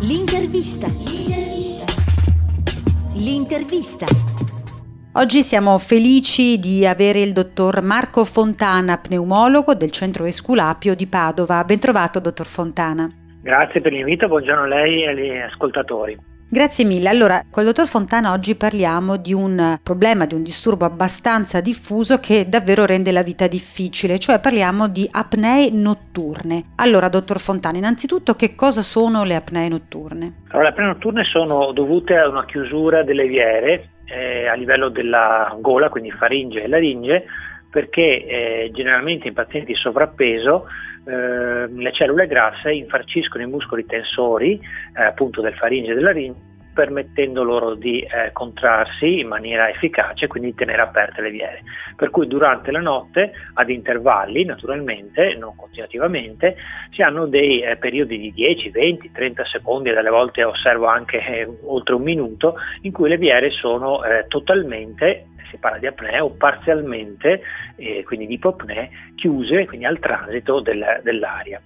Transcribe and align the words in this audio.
L'intervista. 0.00 0.86
L'intervista. 3.14 4.06
Oggi 5.14 5.42
siamo 5.42 5.76
felici 5.78 6.60
di 6.60 6.86
avere 6.86 7.20
il 7.20 7.32
dottor 7.32 7.82
Marco 7.82 8.24
Fontana, 8.24 8.98
pneumologo 8.98 9.74
del 9.74 9.90
Centro 9.90 10.24
Esculapio 10.24 10.94
di 10.94 11.08
Padova. 11.08 11.64
Bentrovato, 11.64 12.20
dottor 12.20 12.46
Fontana. 12.46 13.10
Grazie 13.42 13.80
per 13.80 13.90
l'invito, 13.90 14.28
buongiorno 14.28 14.62
a 14.62 14.66
lei 14.68 15.02
e 15.02 15.08
agli 15.08 15.36
ascoltatori. 15.36 16.16
Grazie 16.50 16.86
mille. 16.86 17.10
Allora, 17.10 17.42
col 17.50 17.64
dottor 17.64 17.86
Fontana 17.86 18.32
oggi 18.32 18.56
parliamo 18.56 19.18
di 19.18 19.34
un 19.34 19.78
problema, 19.82 20.24
di 20.24 20.32
un 20.32 20.42
disturbo 20.42 20.86
abbastanza 20.86 21.60
diffuso 21.60 22.20
che 22.20 22.48
davvero 22.48 22.86
rende 22.86 23.12
la 23.12 23.22
vita 23.22 23.46
difficile, 23.46 24.18
cioè 24.18 24.40
parliamo 24.40 24.88
di 24.88 25.06
apnee 25.12 25.68
notturne. 25.70 26.72
Allora, 26.76 27.10
dottor 27.10 27.38
Fontana, 27.38 27.76
innanzitutto 27.76 28.32
che 28.32 28.54
cosa 28.54 28.80
sono 28.80 29.24
le 29.24 29.34
apnee 29.34 29.68
notturne? 29.68 30.44
Allora, 30.48 30.68
le 30.68 30.72
apnee 30.72 30.86
notturne 30.86 31.24
sono 31.24 31.72
dovute 31.72 32.16
a 32.16 32.28
una 32.30 32.46
chiusura 32.46 33.02
delle 33.02 33.26
viere 33.26 33.90
eh, 34.06 34.48
a 34.48 34.54
livello 34.54 34.88
della 34.88 35.54
gola, 35.60 35.90
quindi 35.90 36.10
faringe 36.10 36.62
e 36.62 36.68
laringe, 36.68 37.24
perché 37.78 38.24
eh, 38.26 38.70
generalmente 38.72 39.28
in 39.28 39.34
pazienti 39.34 39.70
di 39.70 39.78
sovrappeso 39.78 40.66
eh, 41.06 41.68
le 41.68 41.92
cellule 41.92 42.26
grasse 42.26 42.72
infarciscono 42.72 43.44
i 43.44 43.46
muscoli 43.46 43.86
tensori 43.86 44.58
eh, 44.96 45.04
appunto 45.04 45.40
del 45.40 45.54
faringe 45.54 45.92
e 45.92 45.94
della 45.94 46.08
laringe 46.08 46.47
permettendo 46.78 47.42
loro 47.42 47.74
di 47.74 48.02
eh, 48.02 48.30
contrarsi 48.32 49.18
in 49.18 49.26
maniera 49.26 49.68
efficace 49.68 50.28
quindi 50.28 50.50
di 50.50 50.54
tenere 50.54 50.80
aperte 50.80 51.20
le 51.20 51.30
viere. 51.30 51.64
Per 51.96 52.10
cui 52.10 52.28
durante 52.28 52.70
la 52.70 52.78
notte, 52.78 53.32
ad 53.54 53.68
intervalli 53.68 54.44
naturalmente, 54.44 55.34
non 55.34 55.56
continuativamente, 55.56 56.54
si 56.92 57.02
hanno 57.02 57.26
dei 57.26 57.62
eh, 57.62 57.76
periodi 57.78 58.16
di 58.16 58.32
10, 58.32 58.70
20, 58.70 59.10
30 59.10 59.44
secondi, 59.46 59.88
e 59.88 59.92
dalle 59.92 60.08
volte 60.08 60.44
osservo 60.44 60.86
anche 60.86 61.18
eh, 61.18 61.48
oltre 61.64 61.96
un 61.96 62.02
minuto, 62.02 62.54
in 62.82 62.92
cui 62.92 63.08
le 63.08 63.16
viere 63.16 63.50
sono 63.50 64.04
eh, 64.04 64.26
totalmente 64.28 65.30
si 65.50 65.56
parla 65.56 65.78
di 65.78 65.86
apnea 65.86 66.22
o 66.22 66.30
parzialmente, 66.30 67.40
eh, 67.74 68.04
quindi 68.04 68.26
di 68.26 68.34
ipopnee, 68.34 68.90
chiuse 69.16 69.66
quindi 69.66 69.86
al 69.86 69.98
transito 69.98 70.60
del, 70.60 71.00
dell'aria. 71.02 71.60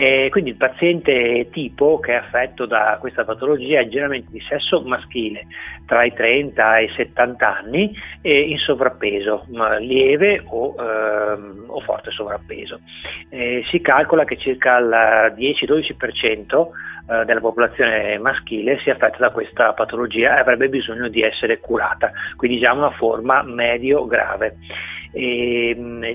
E 0.00 0.28
quindi 0.30 0.50
il 0.50 0.56
paziente 0.56 1.48
tipo 1.50 1.98
che 1.98 2.12
è 2.12 2.14
affetto 2.14 2.66
da 2.66 2.96
questa 3.00 3.24
patologia 3.24 3.80
è 3.80 3.88
generalmente 3.88 4.30
di 4.30 4.40
sesso 4.48 4.80
maschile, 4.82 5.48
tra 5.86 6.04
i 6.04 6.12
30 6.12 6.78
e 6.78 6.84
i 6.84 6.92
70 6.94 7.56
anni 7.56 7.92
e 8.22 8.42
in 8.42 8.58
sovrappeso, 8.58 9.46
lieve 9.80 10.44
o, 10.44 10.76
ehm, 10.78 11.64
o 11.66 11.80
forte 11.80 12.12
sovrappeso. 12.12 12.78
Eh, 13.28 13.64
si 13.72 13.80
calcola 13.80 14.24
che 14.24 14.36
circa 14.36 14.78
il 14.78 15.34
10-12% 15.36 16.68
eh, 17.10 17.24
della 17.24 17.40
popolazione 17.40 18.18
maschile 18.18 18.78
sia 18.84 18.92
affetta 18.92 19.18
da 19.18 19.30
questa 19.30 19.72
patologia 19.72 20.36
e 20.36 20.40
avrebbe 20.40 20.68
bisogno 20.68 21.08
di 21.08 21.22
essere 21.22 21.58
curata, 21.58 22.12
quindi 22.36 22.60
già 22.60 22.72
una 22.72 22.90
forma 22.92 23.42
medio-grave. 23.42 24.58
E, 25.10 25.74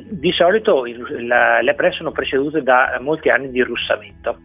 di 0.09 0.31
solito 0.31 0.83
la, 1.19 1.61
le 1.61 1.71
apnee 1.71 1.91
sono 1.91 2.11
precedute 2.11 2.61
da 2.61 2.97
molti 3.01 3.29
anni 3.29 3.49
di 3.49 3.61
russamento, 3.61 4.39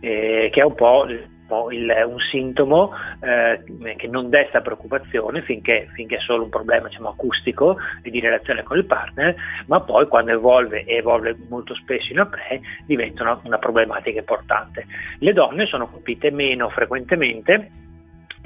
eh, 0.00 0.50
che 0.52 0.60
è 0.60 0.64
un 0.64 0.74
po' 0.74 1.06
il, 1.70 1.94
un 2.06 2.18
sintomo 2.30 2.92
eh, 3.20 3.62
che 3.96 4.08
non 4.08 4.28
desta 4.28 4.60
preoccupazione 4.60 5.42
finché, 5.42 5.88
finché, 5.94 6.16
è 6.16 6.20
solo 6.20 6.44
un 6.44 6.48
problema 6.48 6.88
diciamo, 6.88 7.10
acustico 7.10 7.76
e 8.02 8.10
di 8.10 8.20
relazione 8.20 8.62
con 8.62 8.76
il 8.76 8.84
partner, 8.84 9.34
ma 9.66 9.80
poi 9.80 10.06
quando 10.08 10.32
evolve 10.32 10.84
e 10.84 10.96
evolve 10.96 11.36
molto 11.48 11.74
spesso 11.74 12.12
in 12.12 12.18
apnea 12.18 12.58
diventa 12.84 13.22
una, 13.22 13.40
una 13.44 13.58
problematica 13.58 14.18
importante. 14.18 14.86
Le 15.18 15.32
donne 15.32 15.66
sono 15.66 15.86
colpite 15.86 16.30
meno 16.30 16.68
frequentemente 16.70 17.70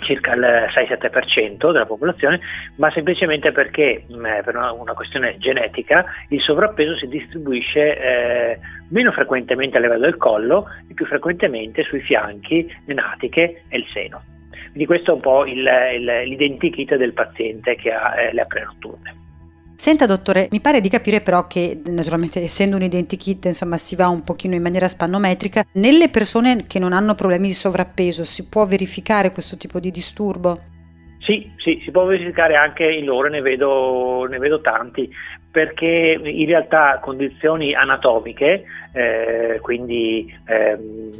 circa 0.00 0.34
il 0.34 0.40
6-7% 0.40 1.72
della 1.72 1.86
popolazione, 1.86 2.40
ma 2.76 2.90
semplicemente 2.90 3.52
perché 3.52 4.04
mm, 4.12 4.24
per 4.44 4.56
una, 4.56 4.92
questione 4.94 5.36
genetica 5.38 6.05
il 6.28 6.40
sovrappeso 6.40 6.96
si 6.96 7.06
distribuisce 7.08 7.98
eh, 7.98 8.58
meno 8.90 9.12
frequentemente 9.12 9.77
a 9.77 9.80
livello 9.80 10.02
del 10.02 10.16
collo 10.16 10.66
e 10.89 10.94
più 10.94 11.06
frequentemente 11.06 11.83
sui 11.84 12.00
fianchi, 12.00 12.70
le 12.86 12.94
natiche 12.94 13.62
e 13.68 13.77
il 13.78 13.86
seno. 13.92 14.22
Quindi 14.70 14.86
questo 14.86 15.10
è 15.10 15.14
un 15.14 15.20
po' 15.20 15.46
il, 15.46 15.68
il, 15.94 16.05
l'identikit 16.05 16.94
del 16.94 17.12
paziente 17.12 17.74
che 17.74 17.92
ha 17.92 18.20
eh, 18.20 18.33
le 18.33 18.42
apnee 18.42 18.64
notturne. 18.64 18.99
Senta 19.80 20.05
dottore, 20.05 20.48
mi 20.51 20.61
pare 20.61 20.83
di 20.83 20.91
capire 20.91 21.23
però 21.23 21.46
che 21.46 21.80
naturalmente 21.86 22.39
essendo 22.42 22.77
un 22.77 22.83
identikit 22.83 23.46
insomma 23.46 23.79
si 23.79 23.96
va 23.96 24.08
un 24.08 24.23
pochino 24.23 24.55
in 24.55 24.61
maniera 24.61 24.86
spannometrica, 24.86 25.64
nelle 25.77 26.11
persone 26.11 26.67
che 26.67 26.79
non 26.79 26.92
hanno 26.92 27.14
problemi 27.14 27.46
di 27.46 27.55
sovrappeso 27.55 28.23
si 28.23 28.46
può 28.46 28.67
verificare 28.67 29.33
questo 29.33 29.57
tipo 29.57 29.80
di 29.80 29.90
disturbo? 29.90 30.61
Sì, 31.20 31.51
sì, 31.57 31.80
si 31.83 31.90
può 31.90 32.05
verificare 32.05 32.57
anche 32.57 32.85
in 32.85 33.07
loro, 33.07 33.30
ne 33.30 33.40
vedo, 33.40 34.27
ne 34.29 34.36
vedo 34.36 34.61
tanti, 34.61 35.08
perché 35.50 36.20
in 36.22 36.46
realtà 36.46 36.98
condizioni 37.00 37.74
anatomiche, 37.74 38.64
eh, 38.92 39.58
quindi 39.61 40.33
ehm, 40.46 41.11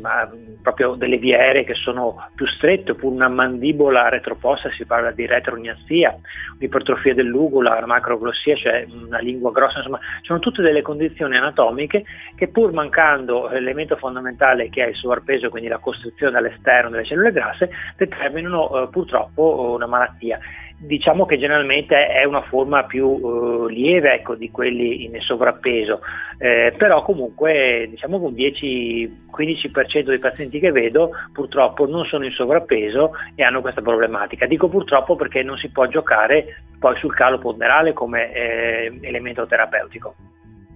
proprio 0.63 0.95
delle 0.95 1.17
viere 1.17 1.65
che 1.65 1.75
sono 1.75 2.29
più 2.35 2.47
strette, 2.47 2.93
oppure 2.93 3.15
una 3.15 3.29
mandibola 3.29 4.09
retroposta, 4.09 4.71
si 4.71 4.85
parla 4.85 5.11
di 5.11 5.27
retrognassia, 5.27 6.17
un'ipertrofia 6.59 7.15
dell'ugula, 7.15 7.77
una 7.77 7.87
macroglossia, 7.87 8.55
cioè 8.57 8.87
una 8.89 9.19
lingua 9.19 9.51
grossa, 9.51 9.79
insomma, 9.79 9.99
sono 10.23 10.39
tutte 10.39 10.63
delle 10.63 10.83
condizioni 10.83 11.37
anatomiche 11.37 12.05
che 12.37 12.49
pur 12.49 12.73
mancando 12.73 13.49
l'elemento 13.49 13.97
fondamentale 13.97 14.69
che 14.69 14.85
è 14.85 14.89
il 14.89 14.95
sovrappeso, 14.95 15.51
quindi 15.51 15.69
la 15.69 15.79
costruzione 15.79 16.33
dall'esterno 16.33 16.91
delle 16.91 17.05
cellule 17.05 17.33
grasse, 17.33 17.71
determinano 17.97 18.83
eh, 18.83 18.89
purtroppo 18.89 19.73
una 19.75 19.87
malattia 19.87 20.39
diciamo 20.83 21.27
che 21.27 21.39
generalmente 21.39 22.07
è 22.07 22.25
una 22.25 22.41
forma 22.41 22.85
più 22.85 23.07
uh, 23.07 23.67
lieve 23.67 24.15
ecco, 24.15 24.35
di 24.35 24.51
quelli 24.51 25.05
in 25.05 25.21
sovrappeso, 25.21 26.01
eh, 26.39 26.73
però 26.77 27.03
comunque 27.03 27.87
diciamo 27.91 28.19
che 28.19 28.25
un 28.25 28.33
10-15% 28.33 30.05
dei 30.05 30.19
pazienti 30.19 30.59
che 30.59 30.73
vedo 30.73 31.11
purtroppo 31.33 31.87
non 31.87 32.07
sono 32.07 32.25
in 32.25 32.33
sovrappeso 32.33 33.13
e 33.35 33.43
hanno 33.43 33.61
questa 33.61 33.83
problematica. 33.83 34.47
Dico 34.47 34.69
purtroppo 34.69 35.17
perché 35.17 35.43
non 35.43 35.59
si 35.59 35.69
può 35.69 35.87
giocare 35.87 36.63
poi 36.79 36.97
sul 36.97 37.15
calo 37.15 37.39
ponderale 37.39 37.93
come 37.93 38.33
eh, 38.33 38.99
elemento 39.03 39.47
terapeutico. 39.47 40.15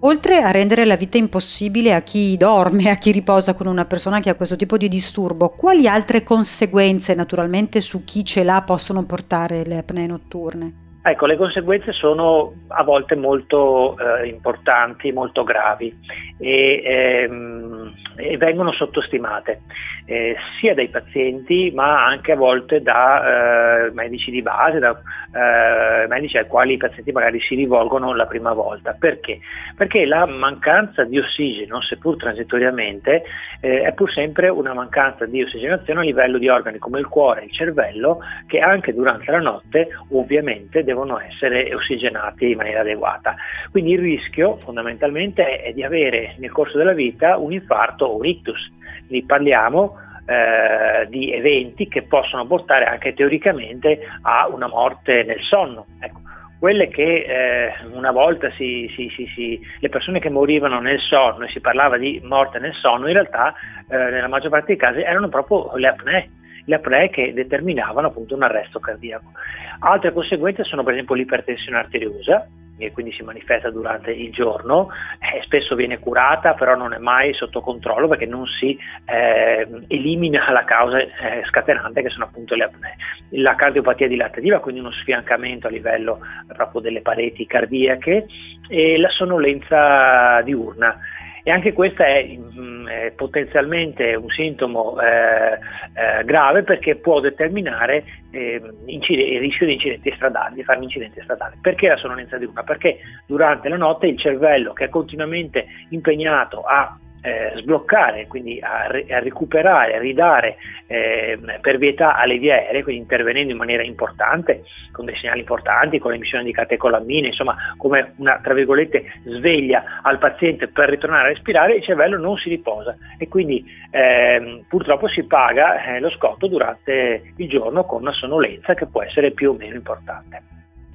Oltre 0.06 0.42
a 0.42 0.50
rendere 0.50 0.84
la 0.84 0.96
vita 0.96 1.16
impossibile 1.16 1.94
a 1.94 2.02
chi 2.02 2.36
dorme, 2.36 2.90
a 2.90 2.94
chi 2.96 3.10
riposa 3.10 3.54
con 3.54 3.66
una 3.66 3.86
persona 3.86 4.20
che 4.20 4.28
ha 4.28 4.36
questo 4.36 4.54
tipo 4.54 4.76
di 4.76 4.86
disturbo, 4.86 5.54
quali 5.56 5.88
altre 5.88 6.22
conseguenze 6.22 7.14
naturalmente 7.14 7.80
su 7.80 8.04
chi 8.04 8.22
ce 8.22 8.44
l'ha 8.44 8.62
possono 8.66 9.06
portare 9.06 9.64
le 9.64 9.78
apnee 9.78 10.06
notturne? 10.06 10.82
Ecco, 11.02 11.24
le 11.24 11.38
conseguenze 11.38 11.92
sono 11.92 12.52
a 12.68 12.82
volte 12.82 13.14
molto 13.16 13.96
eh, 13.98 14.28
importanti, 14.28 15.10
molto 15.10 15.42
gravi 15.42 15.94
e, 16.38 16.82
ehm, 16.84 17.94
e 18.16 18.36
vengono 18.36 18.72
sottostimate 18.72 19.60
eh, 20.06 20.36
sia 20.58 20.74
dai 20.74 20.88
pazienti 20.88 21.72
ma 21.74 22.04
anche 22.04 22.32
a 22.32 22.36
volte 22.36 22.82
da 22.82 23.86
eh, 23.86 23.90
medici 23.92 24.30
di 24.30 24.42
base, 24.42 24.78
da 24.78 24.90
eh, 25.34 26.06
medici 26.06 26.36
ai 26.36 26.46
quali 26.46 26.74
i 26.74 26.76
pazienti 26.76 27.12
magari 27.12 27.40
si 27.40 27.54
rivolgono 27.54 28.14
la 28.14 28.26
prima 28.26 28.52
volta. 28.52 28.94
Perché? 28.98 29.40
Perché 29.76 30.04
la 30.04 30.26
mancanza 30.26 31.04
di 31.04 31.18
ossigeno, 31.18 31.80
seppur 31.82 32.16
transitoriamente, 32.16 33.24
eh, 33.60 33.82
è 33.82 33.92
pur 33.94 34.12
sempre 34.12 34.48
una 34.48 34.74
mancanza 34.74 35.24
di 35.26 35.42
ossigenazione 35.42 36.00
a 36.00 36.04
livello 36.04 36.38
di 36.38 36.48
organi 36.48 36.78
come 36.78 37.00
il 37.00 37.08
cuore 37.08 37.42
e 37.42 37.44
il 37.46 37.52
cervello 37.52 38.20
che 38.46 38.60
anche 38.60 38.92
durante 38.94 39.30
la 39.30 39.40
notte 39.40 39.88
ovviamente 40.10 40.84
devono 40.84 41.18
essere 41.18 41.74
ossigenati 41.74 42.50
in 42.50 42.56
maniera 42.56 42.80
adeguata. 42.80 43.34
Quindi 43.70 43.92
il 43.92 44.00
rischio 44.00 44.58
fondamentalmente 44.58 45.62
è 45.62 45.72
di 45.72 45.82
avere 45.82 46.34
nel 46.38 46.52
corso 46.52 46.76
della 46.76 46.92
vita 46.92 47.36
un 47.38 47.52
infarto 47.52 48.03
o 48.04 48.16
un 48.16 48.26
ictus. 48.26 48.70
Quindi 49.06 49.26
parliamo 49.26 49.96
eh, 50.26 51.06
di 51.08 51.32
eventi 51.32 51.88
che 51.88 52.02
possono 52.02 52.46
portare 52.46 52.84
anche 52.86 53.12
teoricamente 53.14 54.00
a 54.22 54.48
una 54.48 54.68
morte 54.68 55.22
nel 55.24 55.40
sonno. 55.40 55.86
Ecco, 56.00 56.20
quelle 56.58 56.88
che 56.88 57.02
eh, 57.02 57.72
una 57.92 58.10
volta 58.10 58.50
si, 58.52 58.90
si, 58.96 59.10
si, 59.34 59.60
le 59.80 59.88
persone 59.90 60.20
che 60.20 60.30
morivano 60.30 60.80
nel 60.80 60.98
sonno 60.98 61.44
e 61.44 61.50
si 61.50 61.60
parlava 61.60 61.98
di 61.98 62.22
morte 62.24 62.58
nel 62.58 62.72
sonno, 62.72 63.06
in 63.06 63.12
realtà 63.12 63.52
eh, 63.86 63.96
nella 63.96 64.28
maggior 64.28 64.48
parte 64.48 64.68
dei 64.68 64.76
casi 64.76 65.00
erano 65.00 65.28
proprio 65.28 65.76
le 65.76 65.88
apnee, 65.88 66.30
le 66.64 66.74
apnee 66.74 67.10
che 67.10 67.32
determinavano 67.32 68.08
appunto 68.08 68.34
un 68.34 68.42
arresto 68.42 68.80
cardiaco. 68.80 69.32
Altre 69.80 70.12
conseguenze 70.12 70.64
sono 70.64 70.82
per 70.82 70.94
esempio 70.94 71.14
l'ipertensione 71.14 71.78
arteriosa, 71.78 72.46
e 72.76 72.90
quindi 72.92 73.12
si 73.12 73.22
manifesta 73.22 73.70
durante 73.70 74.10
il 74.10 74.32
giorno, 74.32 74.88
eh, 75.20 75.42
spesso 75.42 75.74
viene 75.74 75.98
curata, 75.98 76.54
però 76.54 76.74
non 76.74 76.92
è 76.92 76.98
mai 76.98 77.32
sotto 77.34 77.60
controllo 77.60 78.08
perché 78.08 78.26
non 78.26 78.46
si 78.46 78.76
eh, 79.04 79.68
elimina 79.88 80.50
la 80.50 80.64
causa 80.64 80.98
eh, 80.98 81.42
scatenante 81.44 82.02
che 82.02 82.08
sono 82.08 82.24
appunto 82.24 82.54
le 82.54 82.64
apnee. 82.64 82.96
La 83.30 83.54
cardiopatia 83.54 84.08
dilattativa, 84.08 84.60
quindi 84.60 84.80
uno 84.80 84.92
sfiancamento 84.92 85.68
a 85.68 85.70
livello 85.70 86.18
proprio 86.48 86.80
delle 86.80 87.00
pareti 87.00 87.46
cardiache 87.46 88.26
e 88.68 88.98
la 88.98 89.08
sonnolenza 89.10 90.40
diurna 90.42 90.98
e 91.46 91.50
anche 91.50 91.74
questo 91.74 92.02
è, 92.02 92.24
mh, 92.24 92.58
mm, 92.58 92.86
è 92.88 93.12
potenzialmente 93.14 94.14
un 94.14 94.28
sintomo 94.30 94.98
eh, 94.98 95.52
eh, 95.92 96.24
grave 96.24 96.62
perché 96.62 96.96
può 96.96 97.20
determinare 97.20 98.02
eh, 98.30 98.60
incide- 98.86 99.22
il 99.22 99.40
rischio 99.40 99.66
di 99.66 99.74
incidenti 99.74 100.10
stradali, 100.16 100.54
di 100.54 100.64
fare 100.64 100.78
un 100.78 100.84
incidente 100.84 101.22
stradale. 101.22 101.58
Perché 101.60 101.88
la 101.88 101.98
sonnolenza 101.98 102.38
diurna? 102.38 102.62
Perché 102.62 102.98
durante 103.26 103.68
la 103.68 103.76
notte 103.76 104.06
il 104.06 104.18
cervello 104.18 104.72
che 104.72 104.86
è 104.86 104.88
continuamente 104.88 105.66
impegnato 105.90 106.62
a 106.62 106.98
eh, 107.24 107.52
sbloccare, 107.56 108.26
quindi 108.26 108.60
a, 108.60 108.84
a, 108.84 109.18
recuperare, 109.18 109.96
a 109.96 109.98
ridare 109.98 110.56
eh, 110.86 111.38
pervietà 111.62 112.16
alle 112.16 112.36
vie 112.36 112.52
aeree, 112.52 112.82
quindi 112.82 113.00
intervenendo 113.00 113.50
in 113.50 113.56
maniera 113.56 113.82
importante, 113.82 114.64
con 114.92 115.06
dei 115.06 115.16
segnali 115.16 115.40
importanti, 115.40 115.98
con 115.98 116.12
l'emissione 116.12 116.44
di 116.44 116.52
catecolamine, 116.52 117.28
insomma 117.28 117.56
come 117.78 118.12
una, 118.16 118.38
tra 118.42 118.52
virgolette, 118.52 119.04
sveglia 119.24 120.00
al 120.02 120.18
paziente 120.18 120.68
per 120.68 120.90
ritornare 120.90 121.28
a 121.28 121.32
respirare, 121.32 121.76
il 121.76 121.82
cervello 121.82 122.18
non 122.18 122.36
si 122.36 122.50
riposa 122.50 122.94
e 123.16 123.26
quindi 123.26 123.64
eh, 123.90 124.62
purtroppo 124.68 125.08
si 125.08 125.22
paga 125.24 125.82
eh, 125.82 126.00
lo 126.00 126.10
scotto 126.10 126.46
durante 126.46 127.32
il 127.36 127.48
giorno 127.48 127.84
con 127.84 128.02
una 128.02 128.12
sonnolenza 128.12 128.74
che 128.74 128.84
può 128.84 129.02
essere 129.02 129.30
più 129.30 129.52
o 129.52 129.54
meno 129.54 129.76
importante. 129.76 130.42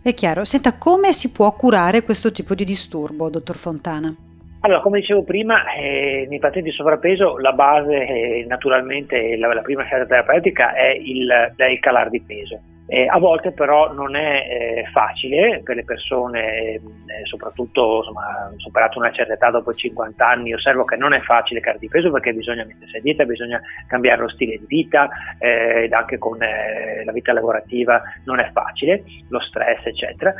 È 0.03 0.13
chiaro. 0.13 0.45
Senta, 0.45 0.77
come 0.77 1.11
si 1.11 1.31
può 1.31 1.51
curare 1.55 2.03
questo 2.03 2.31
tipo 2.31 2.53
di 2.53 2.63
disturbo, 2.63 3.29
dottor 3.29 3.57
Fontana? 3.57 4.15
Allora, 4.61 4.81
come 4.81 4.99
dicevo 4.99 5.23
prima, 5.23 5.71
eh, 5.73 6.25
nei 6.29 6.39
pazienti 6.39 6.69
di 6.69 6.75
sovrappeso 6.75 7.37
la 7.37 7.53
base, 7.53 8.05
eh, 8.05 8.45
naturalmente, 8.45 9.37
la, 9.37 9.53
la, 9.53 9.61
prima 9.61 9.85
scelta 9.85 10.05
terapeutica 10.05 10.73
è 10.73 10.89
il, 10.89 11.53
è 11.55 11.63
il 11.65 11.79
calar 11.79 12.09
di 12.09 12.21
peso. 12.21 12.59
Eh, 12.91 13.05
a 13.07 13.19
volte 13.19 13.51
però 13.51 13.93
non 13.93 14.15
è 14.15 14.47
eh, 14.49 14.89
facile 14.91 15.61
per 15.63 15.75
le 15.75 15.85
persone, 15.85 16.73
eh, 16.73 16.81
soprattutto 17.23 17.97
insomma, 17.99 18.51
superato 18.57 18.97
una 18.97 19.11
certa 19.11 19.33
età 19.33 19.51
dopo 19.51 19.73
50 19.73 20.27
anni, 20.27 20.53
osservo 20.53 20.83
che 20.85 20.97
non 20.97 21.13
è 21.13 21.21
facile 21.21 21.61
cardi 21.61 21.87
peso 21.87 22.11
perché 22.11 22.33
bisogna 22.33 22.65
mettersi 22.65 22.97
a 22.97 23.01
dieta, 23.01 23.25
bisogna 23.25 23.61
cambiare 23.87 24.21
lo 24.21 24.29
stile 24.29 24.57
di 24.57 24.65
vita 24.67 25.07
eh, 25.37 25.87
anche 25.91 26.17
con 26.17 26.39
la 26.39 27.11
vita 27.11 27.31
lavorativa 27.31 28.01
non 28.25 28.39
è 28.39 28.49
facile, 28.51 29.03
lo 29.29 29.39
stress 29.39 29.85
eccetera. 29.85 30.33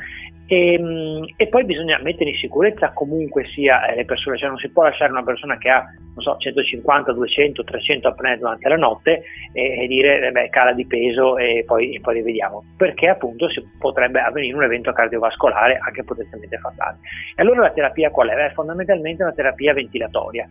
E, 0.50 0.74
ehm, 0.74 1.26
e, 1.38 1.48
poi 1.48 1.64
bisogna 1.64 2.00
mettere 2.02 2.32
in 2.32 2.36
sicurezza 2.38 2.92
comunque 2.92 3.46
sia 3.54 3.86
eh, 3.86 3.96
le 3.96 4.06
persone, 4.06 4.36
cioè 4.38 4.50
non 4.50 4.58
si 4.58 4.72
può 4.72 4.82
lasciare 4.82 5.12
una 5.12 5.22
persona 5.22 5.60
che 5.60 5.70
ha 5.70 5.86
so, 6.18 6.36
150, 6.38 7.14
200, 7.14 7.64
300 7.64 8.08
apnee 8.08 8.40
durante 8.40 8.68
la 8.68 8.76
notte 8.76 9.22
e, 9.54 9.84
e 9.84 9.88
dire 9.88 10.26
eh, 10.28 10.32
beh, 10.32 10.50
cala 10.50 10.74
di 10.74 10.88
peso 10.88 11.38
e 11.38 11.64
poi, 11.68 11.94
e 11.94 12.00
poi 12.02 12.16
rivediamo, 12.16 12.64
perché 12.76 13.10
appunto 13.10 13.48
potrebbe 13.78 14.22
avvenire 14.22 14.56
un 14.56 14.64
evento 14.64 14.92
cardiovascolare 14.92 15.78
anche 15.78 16.04
potenzialmente 16.04 16.58
fatale. 16.58 16.98
E 17.36 17.42
allora 17.44 17.62
la 17.62 17.72
terapia 17.72 18.10
qual 18.10 18.30
è? 18.30 18.36
Beh, 18.36 18.54
fondamentalmente 18.54 19.22
una 19.22 19.34
terapia 19.34 19.74
ventilatoria 19.74 20.48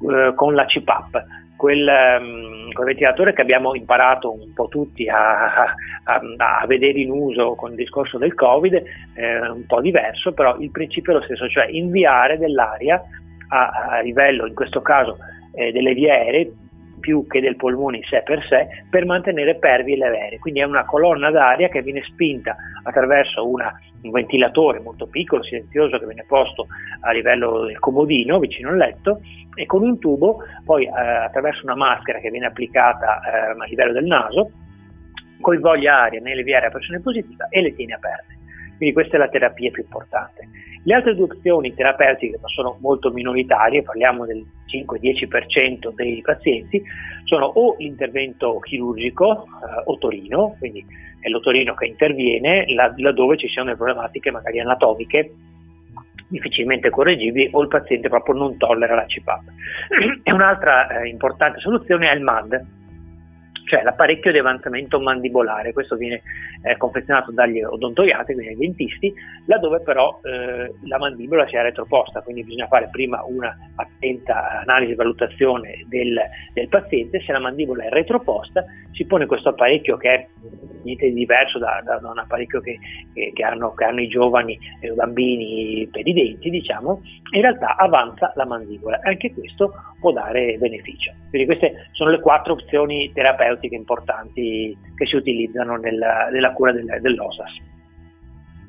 eh, 0.00 0.32
con 0.34 0.54
la 0.54 0.66
CPAP, 0.66 1.24
quel, 1.56 1.88
um, 2.20 2.70
quel, 2.72 2.86
ventilatore 2.86 3.32
che 3.32 3.40
abbiamo 3.40 3.74
imparato 3.74 4.32
un 4.32 4.52
po' 4.52 4.68
tutti 4.68 5.08
a, 5.08 5.74
a, 6.08 6.66
vedere 6.66 7.00
in 7.00 7.10
uso 7.10 7.54
con 7.54 7.70
il 7.70 7.76
discorso 7.76 8.16
del 8.16 8.34
Covid, 8.34 8.82
eh, 9.14 9.48
un 9.48 9.66
po' 9.66 9.80
diverso, 9.80 10.32
però 10.32 10.56
il 10.58 10.70
principio 10.70 11.12
è 11.12 11.16
lo 11.16 11.22
stesso, 11.22 11.48
cioè 11.48 11.66
inviare 11.68 12.38
dell'aria 12.38 13.02
a, 13.48 13.68
a 13.90 14.00
livello, 14.00 14.46
in 14.46 14.54
questo 14.54 14.80
caso, 14.80 15.18
eh, 15.54 15.70
delle 15.70 15.92
vie 15.92 16.10
aeree 16.10 16.52
più 16.98 17.26
che 17.28 17.40
del 17.40 17.56
polmone 17.56 17.98
in 17.98 18.02
sé 18.04 18.22
per 18.24 18.44
sé 18.48 18.66
per 18.90 19.04
mantenere 19.04 19.56
pervie 19.56 19.96
le 19.96 20.06
aeree. 20.06 20.38
Quindi 20.38 20.60
è 20.60 20.64
una 20.64 20.84
colonna 20.84 21.30
d'aria 21.30 21.68
che 21.68 21.82
viene 21.82 22.02
spinta 22.02 22.56
attraverso 22.82 23.48
una, 23.48 23.72
un 24.02 24.10
ventilatore 24.10 24.80
molto 24.80 25.06
piccolo, 25.06 25.42
silenzioso 25.42 25.98
che 25.98 26.06
viene 26.06 26.24
posto 26.26 26.66
a 27.00 27.12
livello 27.12 27.66
del 27.66 27.78
comodino 27.78 28.38
vicino 28.38 28.70
al 28.70 28.78
letto 28.78 29.20
e 29.54 29.66
con 29.66 29.82
un 29.82 29.98
tubo 29.98 30.38
poi 30.64 30.84
eh, 30.84 30.90
attraverso 30.90 31.64
una 31.64 31.76
maschera 31.76 32.18
che 32.18 32.30
viene 32.30 32.46
applicata 32.46 33.20
eh, 33.20 33.50
a 33.50 33.64
livello 33.66 33.92
del 33.92 34.04
naso 34.04 34.50
coinvolge 35.40 35.88
aria 35.88 36.20
aeree 36.22 36.66
a 36.66 36.70
pressione 36.70 37.00
positiva 37.00 37.48
e 37.48 37.60
le 37.62 37.74
tiene 37.74 37.94
aperte. 37.94 38.36
Quindi 38.76 38.94
questa 38.94 39.16
è 39.16 39.18
la 39.18 39.28
terapia 39.28 39.70
più 39.70 39.82
importante. 39.82 40.48
Le 40.84 40.94
altre 40.94 41.14
due 41.14 41.24
opzioni 41.24 41.74
terapeutiche, 41.74 42.38
ma 42.40 42.48
sono 42.48 42.78
molto 42.80 43.10
minoritarie, 43.10 43.82
parliamo 43.82 44.24
del 44.24 44.44
5-10% 44.72 45.92
dei 45.94 46.22
pazienti, 46.22 46.82
sono 47.24 47.46
o 47.46 47.74
l'intervento 47.78 48.58
chirurgico 48.60 49.44
eh, 49.44 49.82
otorino, 49.86 50.54
quindi 50.58 50.84
è 51.20 51.28
l'otorino 51.28 51.74
che 51.74 51.86
interviene 51.86 52.64
laddove 52.72 53.36
ci 53.36 53.48
siano 53.48 53.66
delle 53.66 53.76
problematiche 53.76 54.30
magari 54.30 54.60
anatomiche 54.60 55.32
difficilmente 56.28 56.90
correggibili 56.90 57.48
o 57.52 57.62
il 57.62 57.68
paziente 57.68 58.08
proprio 58.08 58.34
non 58.34 58.56
tollera 58.56 58.94
la 58.94 59.06
CPAP. 59.06 59.42
E 60.22 60.32
un'altra 60.32 61.00
eh, 61.00 61.08
importante 61.08 61.58
soluzione 61.58 62.10
è 62.10 62.14
il 62.14 62.22
MAD, 62.22 62.66
cioè 63.68 63.82
l'apparecchio 63.82 64.32
di 64.32 64.38
avanzamento 64.38 64.98
mandibolare, 64.98 65.72
questo 65.72 65.96
viene 65.96 66.22
eh, 66.62 66.76
confezionato 66.76 67.30
dagli 67.30 67.62
odontoiatri, 67.62 68.34
quindi 68.34 68.54
dai 68.54 68.66
dentisti, 68.66 69.14
laddove 69.46 69.80
però 69.80 70.20
eh, 70.22 70.72
la 70.84 70.98
mandibola 70.98 71.46
sia 71.46 71.62
retroposta, 71.62 72.22
quindi 72.22 72.44
bisogna 72.44 72.66
fare 72.66 72.88
prima 72.90 73.22
una 73.24 73.54
attenta 73.76 74.60
analisi 74.60 74.92
e 74.92 74.96
valutazione 74.96 75.84
del, 75.86 76.18
del, 76.52 76.68
paziente, 76.68 77.20
se 77.20 77.32
la 77.32 77.38
mandibola 77.38 77.84
è 77.84 77.88
retroposta 77.90 78.64
si 78.92 79.04
pone 79.04 79.26
questo 79.26 79.50
apparecchio 79.50 79.96
che 79.96 80.12
è 80.12 80.26
niente 80.88 81.06
di 81.06 81.14
diverso 81.14 81.58
da, 81.58 81.80
da, 81.84 81.98
da 81.98 82.10
un 82.10 82.18
apparecchio 82.18 82.60
che, 82.60 82.78
che, 83.12 83.32
che, 83.34 83.42
hanno, 83.42 83.74
che, 83.74 83.84
hanno, 83.84 84.00
i 84.00 84.08
giovani 84.08 84.58
e 84.80 84.88
i 84.88 84.94
bambini 84.94 85.88
per 85.90 86.06
i 86.06 86.12
denti, 86.12 86.50
diciamo, 86.50 87.00
in 87.32 87.40
realtà 87.40 87.76
avanza 87.76 88.32
la 88.34 88.46
mandibola, 88.46 89.00
anche 89.02 89.32
questo 89.32 89.72
può 90.00 90.12
dare 90.12 90.56
beneficio. 90.58 91.12
Quindi 91.30 91.46
queste 91.46 91.88
sono 91.92 92.10
le 92.10 92.20
quattro 92.20 92.54
opzioni 92.54 93.12
terapeutiche 93.12 93.74
importanti 93.74 94.76
che 94.94 95.06
si 95.06 95.16
utilizzano 95.16 95.76
nella, 95.76 96.28
nella 96.30 96.52
cura 96.52 96.72
del, 96.72 96.98
dell'OSAS. 97.00 97.67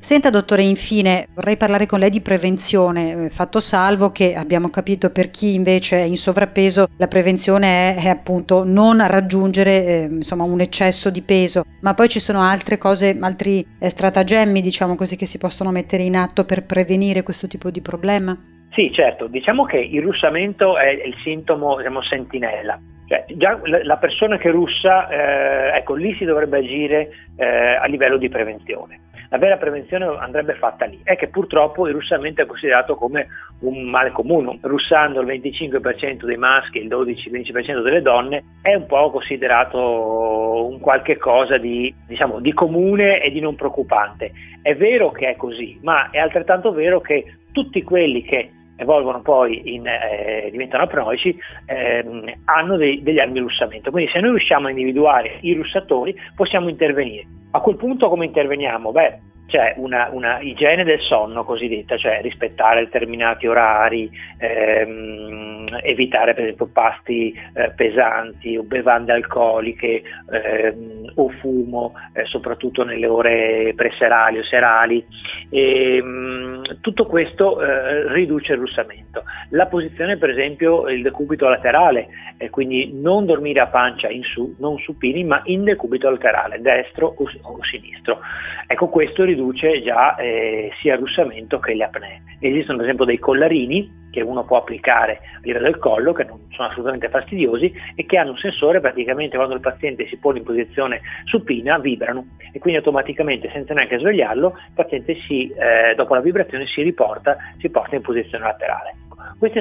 Senta 0.02 0.30
dottore, 0.30 0.62
infine 0.62 1.28
vorrei 1.36 1.58
parlare 1.58 1.86
con 1.86 2.00
lei 2.00 2.10
di 2.10 2.22
prevenzione, 2.22 3.26
eh, 3.26 3.30
fatto 3.30 3.60
salvo 3.60 4.12
che 4.12 4.34
abbiamo 4.34 4.70
capito 4.70 5.12
per 5.12 5.30
chi 5.30 5.56
invece 5.56 5.98
è 5.98 6.04
in 6.04 6.16
sovrappeso 6.16 6.88
la 6.98 7.10
prevenzione 7.10 7.96
è, 7.96 8.04
è 8.06 8.08
appunto 8.08 8.64
non 8.64 9.06
raggiungere 9.06 9.86
eh, 9.86 10.08
insomma, 10.10 10.46
un 10.46 10.62
eccesso 10.62 11.12
di 11.12 11.22
peso, 11.22 11.64
ma 11.82 11.96
poi 11.96 12.08
ci 12.08 12.22
sono 12.22 12.40
altre 12.40 12.78
cose, 12.78 13.18
altri 13.20 13.60
eh, 13.78 13.90
stratagemmi 13.90 14.62
diciamo 14.62 14.96
così 14.96 15.18
che 15.18 15.26
si 15.26 15.38
possono 15.38 15.70
mettere 15.70 16.04
in 16.04 16.16
atto 16.16 16.46
per 16.46 16.66
prevenire 16.66 17.22
questo 17.22 17.48
tipo 17.48 17.70
di 17.70 17.82
problema? 17.82 18.38
Sì, 18.72 18.90
certo, 18.94 19.28
diciamo 19.28 19.66
che 19.66 19.80
il 19.80 20.02
russamento 20.02 20.78
è 20.78 20.92
il 20.92 21.16
sintomo 21.24 21.76
diciamo, 21.76 22.02
sentinella. 22.04 22.80
Cioè, 23.06 23.26
già 23.36 23.60
la 23.84 23.98
persona 23.98 24.38
che 24.38 24.50
russa, 24.50 25.10
eh, 25.10 25.78
ecco, 25.78 25.96
lì 25.96 26.16
si 26.16 26.24
dovrebbe 26.24 26.60
agire 26.60 27.10
eh, 27.36 27.76
a 27.76 27.86
livello 27.88 28.18
di 28.18 28.30
prevenzione. 28.30 29.08
La 29.32 29.38
vera 29.38 29.58
prevenzione 29.58 30.06
andrebbe 30.06 30.56
fatta 30.56 30.86
lì. 30.86 31.00
È 31.04 31.16
che 31.16 31.28
purtroppo 31.28 31.88
il 31.88 31.94
russamento 31.94 32.42
è 32.42 32.48
considerato 32.48 32.96
come 32.96 33.28
un 33.60 33.84
male 33.84 34.12
comune. 34.12 34.58
Russando 34.62 35.22
il 35.22 35.28
25% 35.28 36.26
dei 36.26 36.38
maschi 36.38 36.80
e 36.80 36.82
il 36.82 36.88
12-15% 36.90 37.84
delle 37.84 38.02
donne 38.02 38.44
è 38.62 38.74
un 38.74 38.88
po' 38.88 39.12
considerato 39.12 40.68
un 40.68 40.80
qualche 40.80 41.18
cosa 41.18 41.58
di, 41.58 41.94
diciamo, 42.08 42.40
di 42.40 42.54
comune 42.54 43.22
e 43.22 43.30
di 43.30 43.40
non 43.40 43.56
preoccupante. 43.56 44.32
È 44.64 44.76
vero 44.76 45.12
che 45.12 45.30
è 45.30 45.36
così, 45.36 45.80
ma 45.84 46.10
è 46.10 46.18
altrettanto 46.18 46.72
vero 46.72 47.00
che 47.00 47.24
tutti 47.52 47.84
quelli 47.84 48.24
che 48.24 48.52
evolvono 48.80 49.22
poi 49.22 49.74
in, 49.76 49.86
eh, 49.86 50.48
diventano 50.52 50.84
apnoici, 50.84 51.38
ehm, 51.66 52.32
hanno 52.46 52.78
dei, 52.78 53.04
degli 53.04 53.20
armi 53.20 53.34
di 53.34 53.40
russamento. 53.40 53.92
Quindi 53.92 54.10
se 54.12 54.20
noi 54.20 54.32
riusciamo 54.32 54.68
a 54.68 54.70
individuare 54.70 55.38
i 55.42 55.54
russatori 55.54 56.16
possiamo 56.36 56.70
intervenire. 56.70 57.26
A 57.52 57.60
quel 57.60 57.76
punto 57.76 58.08
come 58.08 58.26
interveniamo? 58.26 58.92
Beh, 58.92 59.20
c'è 59.50 59.74
una, 59.78 60.10
una, 60.12 60.40
igiene 60.40 60.84
del 60.84 61.02
sonno 61.02 61.44
cosiddetta, 61.44 61.98
cioè 61.98 62.22
rispettare 62.22 62.86
determinati 62.86 63.48
orari, 63.48 64.10
ehm, 64.38 65.80
evitare 65.82 66.34
per 66.34 66.44
esempio 66.44 66.68
pasti 66.68 67.34
eh, 67.54 67.72
pesanti 67.76 68.56
o 68.56 68.64
bevande 68.64 69.12
alcoliche 69.12 70.04
ehm, 70.32 71.12
o 71.16 71.30
fumo, 71.42 71.94
eh, 72.14 72.26
soprattutto 72.26 72.84
nelle 72.84 73.08
ore 73.08 73.74
preserali 73.76 74.38
o 74.38 74.44
serali. 74.44 75.04
E, 75.50 75.96
ehm, 75.98 76.80
tutto 76.82 77.06
questo 77.08 77.62
eh, 77.62 78.14
riduce 78.14 78.54
il 78.54 78.60
russamento. 78.60 79.09
La 79.50 79.68
posizione 79.68 80.18
per 80.18 80.30
esempio 80.30 80.88
il 80.88 81.02
decubito 81.02 81.48
laterale, 81.48 82.08
quindi 82.50 82.92
non 82.94 83.26
dormire 83.26 83.60
a 83.60 83.68
pancia 83.68 84.10
in 84.10 84.24
su, 84.24 84.56
non 84.60 84.78
supini, 84.78 85.24
ma 85.24 85.42
in 85.46 85.64
decubito 85.64 86.10
laterale, 86.10 86.62
destro 86.62 87.14
o, 87.18 87.24
o 87.42 87.64
sinistro. 87.64 88.20
Ecco 88.68 88.88
questo 88.88 89.24
riduce 89.24 89.82
già 89.82 90.16
eh, 90.16 90.72
sia 90.80 90.94
il 90.94 91.00
russamento 91.00 91.60
che 91.60 91.74
le 91.74 91.84
apnee. 91.84 92.22
Esistono 92.40 92.78
ad 92.78 92.84
esempio 92.84 93.06
dei 93.06 93.18
collarini 93.18 94.08
che 94.12 94.22
uno 94.22 94.44
può 94.44 94.58
applicare 94.58 95.20
a 95.36 95.40
livello 95.42 95.66
del 95.66 95.78
collo, 95.78 96.14
che 96.14 96.24
non 96.24 96.40
sono 96.52 96.70
assolutamente 96.70 97.10
fastidiosi 97.10 97.74
e 97.96 98.06
che 98.06 98.18
hanno 98.18 98.32
un 98.32 98.38
sensore, 98.38 98.80
praticamente 98.80 99.36
quando 99.36 99.56
il 99.56 99.62
paziente 99.62 100.08
si 100.08 100.18
pone 100.18 100.40
in 100.40 100.44
posizione 100.44 101.02
supina, 101.26 101.78
vibrano 101.80 102.26
e 102.52 102.60
quindi 102.60 102.80
automaticamente, 102.80 103.50
senza 103.52 103.74
neanche 103.74 104.00
svegliarlo, 104.00 104.54
il 104.56 104.74
paziente 104.74 105.16
si, 105.28 105.50
eh, 105.50 105.96
dopo 105.96 106.14
la 106.14 106.22
vibrazione 106.22 106.66
si 106.66 106.82
riporta, 106.82 107.38
si 107.60 107.70
porta 107.70 107.96
in 107.96 108.02
posizione 108.02 108.46
laterale. 108.46 108.96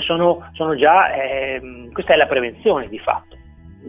Sono, 0.00 0.50
sono 0.52 0.74
già, 0.76 1.12
eh, 1.12 1.88
questa 1.92 2.14
è 2.14 2.16
la 2.16 2.26
prevenzione 2.26 2.88
di 2.88 2.98
fatto. 2.98 3.36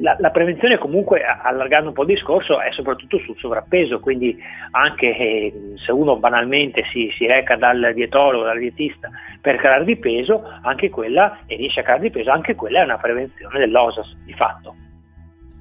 La, 0.02 0.16
la, 0.20 0.30
prevenzione 0.30 0.78
comunque, 0.78 1.24
allargando 1.24 1.90
un 1.90 1.94
po' 1.96 2.04
il 2.04 2.10
discorso, 2.10 2.62
è 2.62 2.72
soprattutto 2.72 3.18
sul 3.20 3.36
sovrappeso, 3.38 4.00
quindi 4.00 4.38
anche 4.72 5.08
eh, 5.08 5.54
se 5.84 5.92
uno 5.92 6.16
banalmente 6.18 6.84
si, 6.92 7.12
si, 7.18 7.26
reca 7.26 7.56
dal 7.56 7.92
dietologo, 7.96 8.44
dal 8.46 8.60
dietista 8.60 9.10
per 9.42 9.58
calare 9.58 9.84
di 9.86 9.98
peso, 9.98 10.44
anche 10.62 10.90
quella, 10.90 11.40
e 11.48 11.56
riesce 11.56 11.80
a 11.80 11.84
calare 11.84 12.04
di 12.04 12.12
peso, 12.12 12.30
anche 12.32 12.56
quella 12.56 12.82
è 12.82 12.84
una 12.84 12.98
prevenzione 12.98 13.58
dell'OSAS 13.58 14.16
di 14.26 14.34
fatto. 14.34 14.76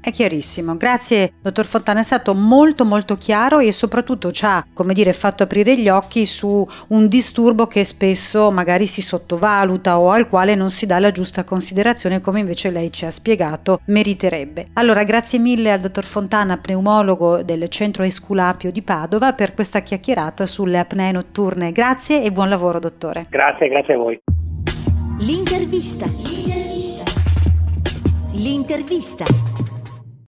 È 0.00 0.12
chiarissimo, 0.12 0.76
grazie 0.76 1.33
dottor 1.43 1.64
Fontana, 1.64 2.00
è 2.00 2.05
stato 2.05 2.33
molto 2.33 2.85
molto 2.85 3.17
chiaro 3.17 3.59
e 3.59 3.73
soprattutto 3.73 4.31
ci 4.31 4.45
ha, 4.45 4.64
come 4.73 4.95
dire, 4.95 5.12
fatto 5.12 5.43
aprire 5.43 5.76
gli 5.76 5.88
occhi 5.88 6.25
su 6.25 6.67
un 6.88 7.09
disturbo 7.09 7.67
che 7.67 7.85
spesso 7.85 8.50
magari 8.52 8.87
si 8.87 9.02
sottovaluta 9.02 9.99
o 9.99 10.11
al 10.11 10.28
quale 10.28 10.55
non 10.55 10.71
si 10.71 10.87
dà 10.87 11.00
la 11.00 11.11
giusta 11.11 11.43
considerazione 11.45 12.21
come 12.21 12.40
invece 12.40 12.71
lei 12.71 12.93
ci 12.93 13.05
ha 13.05 13.11
spiegato 13.11 13.81
meriterebbe. 13.87 14.69
Allora 14.75 15.02
grazie 15.02 15.40
mille 15.40 15.73
al 15.73 15.81
dottor 15.81 16.05
Fontana, 16.05 16.59
pneumologo 16.59 17.43
del 17.43 17.69
centro 17.69 18.05
Esculapio 18.05 18.71
di 18.71 18.83
Padova 18.83 19.33
per 19.33 19.52
questa 19.52 19.81
chiacchierata 19.81 20.47
sulle 20.47 20.78
apnee 20.78 21.11
notturne. 21.11 21.73
Grazie 21.73 22.23
e 22.23 22.31
buon 22.31 22.49
lavoro 22.49 22.78
dottore. 22.78 23.26
Grazie, 23.28 23.69
grazie 23.69 23.95
a 23.95 23.99
voi. 23.99 24.19
L'intervista. 25.19 26.07
L'intervista. 26.07 27.05
L'intervista. 28.33 29.77